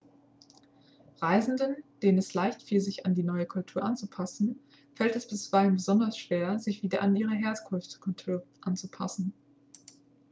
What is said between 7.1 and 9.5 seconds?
ihre herkunftskultur anzupassen